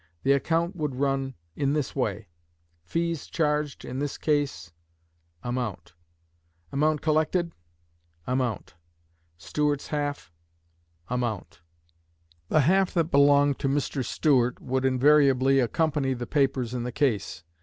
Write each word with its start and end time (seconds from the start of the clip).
The 0.23 0.31
account 0.31 0.75
would 0.75 0.95
run 0.95 1.35
in 1.55 1.73
this 1.73 1.95
way: 1.95 2.27
Fees 2.83 3.27
charged 3.27 3.85
in 3.85 3.99
this 3.99 4.17
case................$ 4.17 4.71
Amount 5.43 5.93
collected.........................$ 7.03 8.67
Stuart's 9.37 9.87
half............................$ 9.89 10.31
The 12.47 12.61
half 12.61 12.93
that 12.95 13.11
belonged 13.11 13.59
to 13.59 13.67
Mr. 13.69 14.03
Stuart 14.03 14.59
would 14.59 14.85
invariably 14.85 15.59
accompany 15.59 16.15
the 16.15 16.25
papers 16.25 16.73
in 16.73 16.81
the 16.81 16.91
case. 16.91 17.43